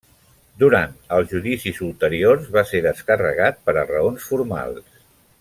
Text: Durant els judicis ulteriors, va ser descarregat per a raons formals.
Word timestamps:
Durant 0.61 0.95
els 1.17 1.29
judicis 1.33 1.81
ulteriors, 1.89 2.49
va 2.57 2.63
ser 2.71 2.81
descarregat 2.87 3.61
per 3.69 3.77
a 3.83 3.85
raons 3.93 4.27
formals. 4.33 4.91